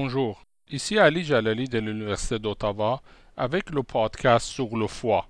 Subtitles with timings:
[0.00, 3.02] Bonjour, ici Ali Jalali de l'Université d'Ottawa
[3.36, 5.26] avec le podcast sur le foie.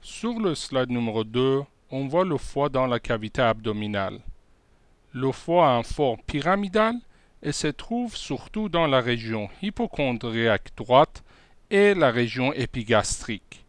[0.00, 4.20] Sur le slide numéro 2, on voit le foie dans la cavité abdominale.
[5.12, 6.94] Le foie a une forme pyramidale
[7.42, 11.24] et se trouve surtout dans la région hypochondriaque droite
[11.68, 13.64] et la région épigastrique.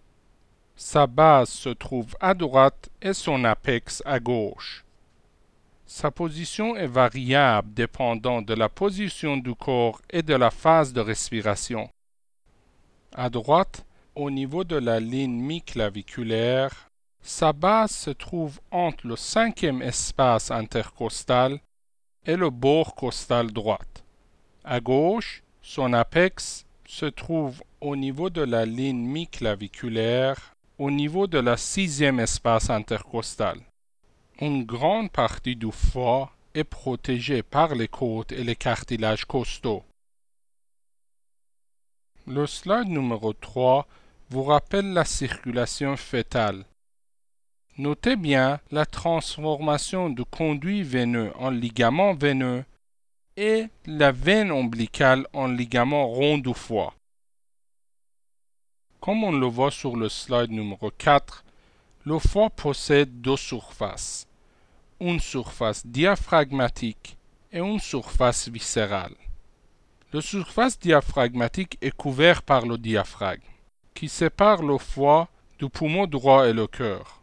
[0.75, 4.85] Sa base se trouve à droite et son apex à gauche.
[5.91, 11.01] Sa position est variable dépendant de la position du corps et de la phase de
[11.01, 11.89] respiration.
[13.11, 16.91] À droite, au niveau de la ligne mi-claviculaire,
[17.23, 21.59] sa base se trouve entre le cinquième espace intercostal
[22.23, 24.03] et le bord costal droite.
[24.63, 31.39] À gauche, son apex se trouve au niveau de la ligne mi-claviculaire, au niveau de
[31.39, 33.59] la sixième espace intercostal.
[34.41, 39.83] Une grande partie du foie est protégée par les côtes et les cartilages costaux.
[42.25, 43.85] Le slide numéro 3
[44.29, 46.63] vous rappelle la circulation fœtale.
[47.77, 52.63] Notez bien la transformation du conduit veineux en ligament veineux
[53.35, 56.93] et la veine ombilicale en ligament rond du foie.
[59.01, 61.43] Comme on le voit sur le slide numéro 4,
[62.05, 64.28] le foie possède deux surfaces,
[64.99, 67.17] une surface diaphragmatique
[67.51, 69.15] et une surface viscérale.
[70.11, 73.43] La surface diaphragmatique est couverte par le diaphragme,
[73.93, 75.27] qui sépare le foie
[75.59, 77.21] du poumon droit et le cœur.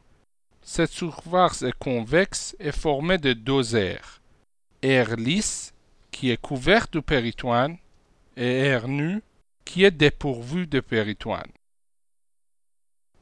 [0.63, 4.21] Cette surface est convexe et formée de deux aires,
[4.83, 5.73] air lisse,
[6.11, 7.77] qui est couverte de péritoine,
[8.37, 9.23] et air nu,
[9.65, 11.51] qui est dépourvu de péritoine.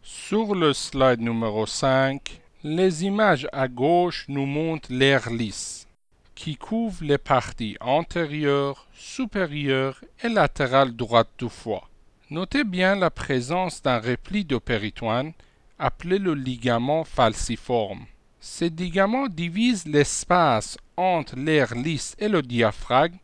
[0.03, 5.87] Sur le slide numéro 5, les images à gauche nous montrent l'air lisse,
[6.35, 11.91] qui couvre les parties antérieures, supérieures et latérales droites du foie.
[12.31, 15.35] Notez bien la présence d'un repli de péritoine
[15.79, 18.07] appelé le ligament falciforme.
[18.41, 23.19] Ces ligaments divisent l'espace entre l'air lisse et le diaphragme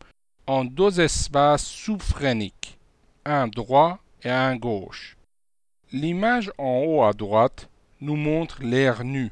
[0.45, 2.77] en deux espaces sous-phréniques,
[3.25, 5.17] un droit et un gauche.
[5.91, 7.70] L'image en haut à droite
[8.01, 9.31] nous montre l'air nu,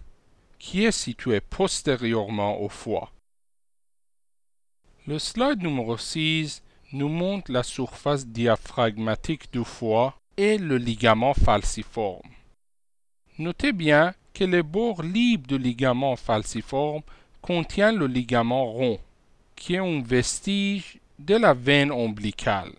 [0.60, 3.12] qui est situé postérieurement au foie.
[5.08, 6.62] Le slide numéro 6
[6.94, 12.30] nous montre la surface diaphragmatique du foie et le ligament falciforme.
[13.40, 17.02] Notez bien que le bord libre du ligament falciforme
[17.42, 19.00] contient le ligament rond,
[19.56, 22.74] qui est un vestige de la veine ombilicale.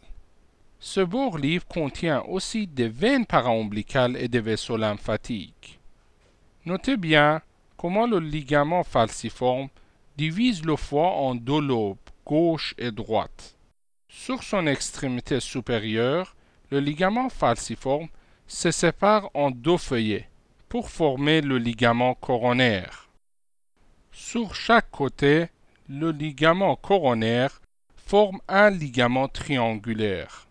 [0.79, 5.80] Ce bord libre contient aussi des veines paraombilicales et des vaisseaux lymphatiques.
[6.71, 7.43] Notez bien
[7.77, 9.71] comment le ligament falciforme
[10.17, 13.57] divise le foie en deux lobes, gauche et droite.
[14.09, 16.37] Sur son extrémité supérieure,
[16.71, 18.07] le ligament falciforme
[18.47, 20.29] se sépare en deux feuillets
[20.69, 23.09] pour former le ligament coronaire.
[24.13, 25.49] Sur chaque côté,
[25.89, 27.61] le ligament coronaire
[27.97, 30.47] forme un ligament triangulaire.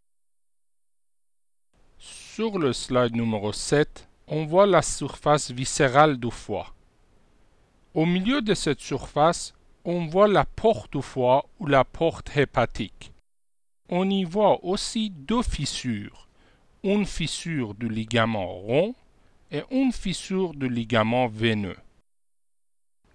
[1.97, 6.73] Sur le slide numéro 7, on voit la surface viscérale du foie.
[7.95, 13.11] Au milieu de cette surface, on voit la porte du foie ou la porte hépatique.
[13.89, 16.27] On y voit aussi deux fissures,
[16.83, 18.93] une fissure du ligament rond
[19.49, 21.77] et une fissure du ligament veineux.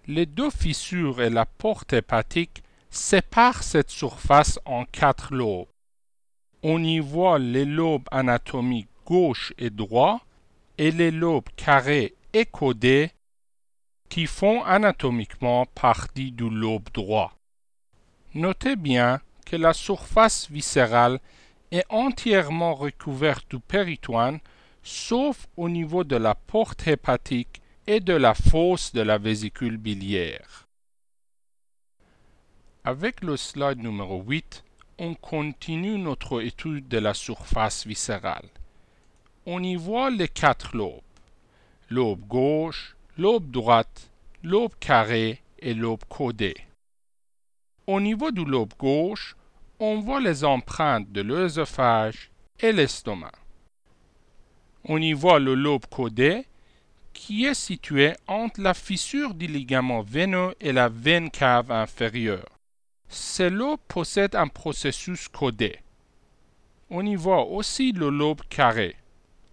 [0.07, 5.67] Les deux fissures et la porte hépatique séparent cette surface en quatre lobes.
[6.61, 10.19] On y voit les lobes anatomiques gauche et droit
[10.77, 13.11] et les lobes carrés et codés
[14.09, 17.33] qui font anatomiquement partie du lobe droit.
[18.33, 21.19] Notez bien que la surface viscérale
[21.71, 24.39] est entièrement recouverte du péritoine
[24.83, 30.67] sauf au niveau de la porte hépatique et de la fosse de la vésicule biliaire.
[32.83, 34.63] Avec le slide numéro 8,
[34.99, 38.47] on continue notre étude de la surface viscérale
[39.45, 41.01] on y voit les quatre lobes.
[41.89, 44.09] Lobe gauche, lobe droite,
[44.43, 46.55] lobe carré et lobe codé.
[47.85, 49.35] Au niveau du lobe gauche,
[49.79, 53.33] on voit les empreintes de l'œsophage et l'estomac.
[54.85, 56.45] On y voit le lobe codé
[57.13, 62.49] qui est situé entre la fissure du ligament veineux et la veine cave inférieure.
[63.09, 65.79] Ce lobe possède un processus codé.
[66.89, 68.95] On y voit aussi le lobe carré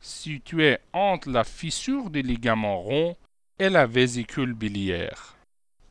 [0.02, 3.16] situé entre la fissure du ligament rond
[3.58, 5.36] et la vésicule biliaire.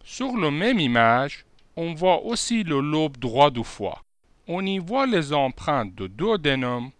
[0.04, 1.46] Sur la même image,
[1.78, 4.04] on voit aussi le lobe droit du foie.
[4.48, 6.92] on y voit les empreintes du duodénum,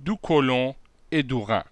[0.00, 0.74] du côlon
[1.10, 1.64] et du rein.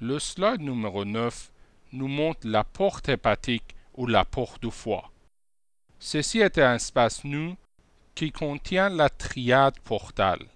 [0.00, 1.50] Le slide numéro 9
[1.92, 5.10] nous montre la porte hépatique ou la porte du foie.
[5.98, 7.54] Ceci est un espace nu
[8.14, 10.46] qui contient la triade portale.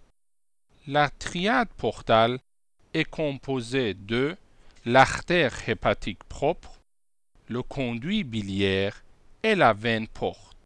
[0.87, 2.39] La triade portale
[2.97, 4.37] est composée de
[4.87, 6.81] l'artère hépatique propre,
[7.47, 9.05] le conduit biliaire
[9.43, 10.57] et la veine porte.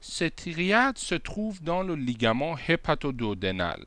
[0.00, 3.86] Cette triade se trouve dans le ligament hépatoduodénal.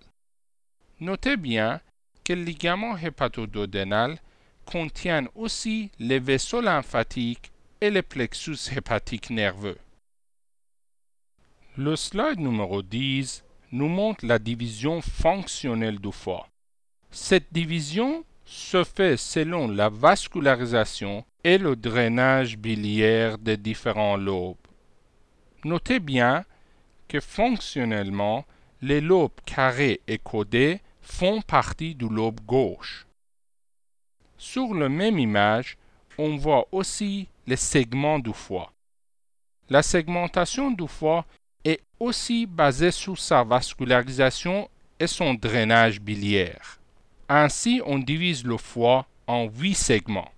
[1.02, 1.82] Notez bien
[2.24, 4.20] que le ligament hépatoduodénal
[4.66, 7.52] contient aussi les vaisseaux lymphatiques
[7.82, 9.78] et les plexus hépatique nerveux.
[11.76, 16.49] Le slide numéro 10 nous montre la division fonctionnelle du foie.
[17.12, 24.58] Cette division se fait selon la vascularisation et le drainage biliaire des différents lobes.
[25.64, 26.46] Notez bien
[27.08, 28.46] que fonctionnellement,
[28.82, 33.08] les lobes carrés et codés font partie du lobe gauche.
[34.38, 35.78] Sur la même image,
[36.18, 38.72] on voit aussi les segments du foie.
[39.70, 41.26] La segmentation du foie
[41.66, 44.70] est aussi basée sur sa vascularisation
[45.00, 46.79] et son drainage biliaire.
[47.32, 50.32] Ainsi, on divise le foie en huit segments.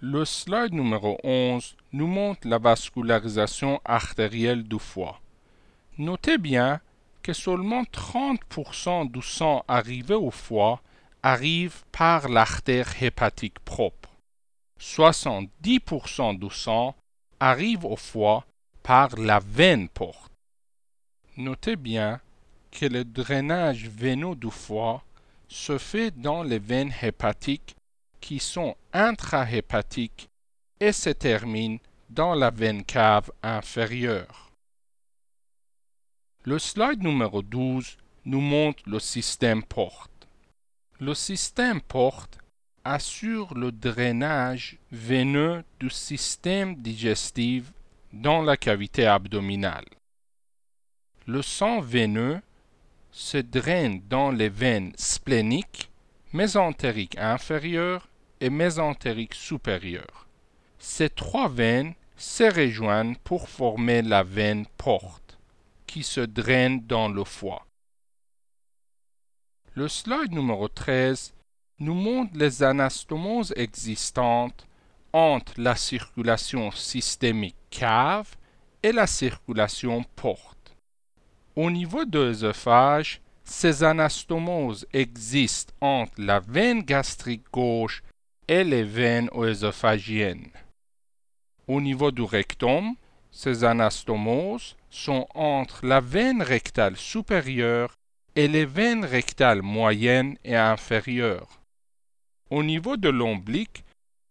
[0.00, 5.20] Le slide numéro 11 nous montre la vascularisation artérielle du foie.
[5.98, 6.80] Notez bien
[7.22, 10.80] que seulement 30% du sang arrivé au foie
[11.24, 14.10] arrive par l'artère hépatique propre.
[14.78, 16.94] 70% du sang
[17.40, 18.46] arrive au foie
[18.84, 20.30] par la veine porte.
[21.36, 22.20] Notez bien
[22.70, 25.02] que le drainage veineux du foie
[25.48, 27.76] se fait dans les veines hépatiques
[28.20, 30.28] qui sont intrahépatiques
[30.78, 31.78] et se terminent
[32.08, 34.50] dans la veine cave inférieure.
[36.44, 40.28] Le slide numéro 12 nous montre le système porte.
[40.98, 42.38] Le système porte
[42.84, 47.72] assure le drainage veineux du système digestif
[48.12, 49.84] dans la cavité abdominale.
[51.26, 52.40] Le sang veineux
[53.12, 55.90] se draine dans les veines spléniques,
[56.32, 58.08] mésentériques inférieures
[58.40, 60.28] et mésentériques supérieures.
[60.78, 65.38] Ces trois veines se rejoignent pour former la veine porte,
[65.86, 67.66] qui se draine dans le foie.
[69.74, 71.34] Le slide numéro 13
[71.80, 74.66] nous montre les anastomoses existantes
[75.12, 78.36] entre la circulation systémique cave
[78.82, 80.59] et la circulation porte.
[81.56, 88.04] Au niveau de l'œsophage, ces anastomoses existent entre la veine gastrique gauche
[88.46, 90.50] et les veines œsophagiennes.
[91.66, 92.94] Au niveau du rectum,
[93.32, 97.94] ces anastomoses sont entre la veine rectale supérieure
[98.36, 101.60] et les veines rectales moyennes et inférieures.
[102.48, 103.84] Au niveau de l'omblique,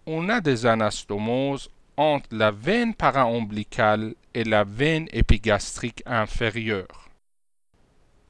[0.06, 7.09] on a des anastomoses entre la veine paraombilicale et la veine épigastrique inférieure.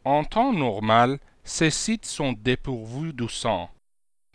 [0.06, 3.70] En temps normal, ces sites sont dépourvus de sang,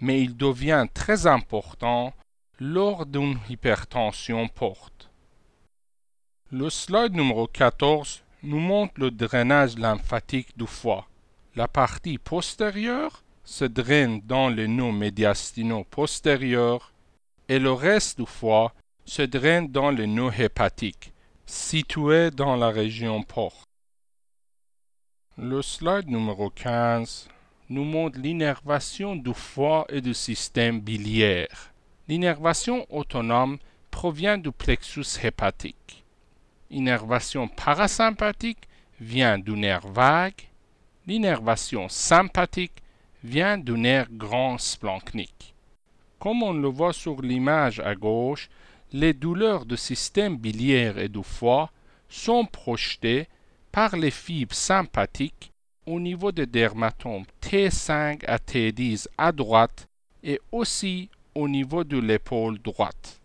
[0.01, 2.13] mais il devient très important
[2.61, 5.11] lors d'une hypertension porte.
[6.51, 11.06] Le slide numéro 14 nous montre le drainage lymphatique du foie.
[11.56, 16.93] La partie postérieure se draine dans le nœud médiastinaux postérieur
[17.49, 18.73] et le reste du foie
[19.05, 21.13] se draine dans le nœud hépatique,
[21.47, 23.64] situé dans la région porte.
[25.36, 27.29] Le slide numéro 15
[27.69, 31.72] nous montre l'innervation du foie et du système biliaire.
[32.06, 33.58] L'innervation autonome
[33.91, 36.05] provient du plexus hépatique.
[36.70, 38.69] L'innervation parasympathique
[39.00, 40.41] vient du nerf vague.
[41.05, 42.81] L'innervation sympathique
[43.24, 45.53] vient du nerf grand splanchnique.
[46.20, 48.48] Comme on le voit sur l'image à gauche,
[48.93, 51.72] les douleurs du système biliaire et du foie
[52.08, 53.26] sont projetées
[53.75, 55.51] par les fibres sympathiques
[55.85, 59.89] au niveau des dermatomes T5 à T10 à droite
[60.23, 63.21] et aussi au niveau de l'épaule droite.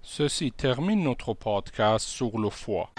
[0.00, 2.92] Ceci termine notre podcast sur le foie.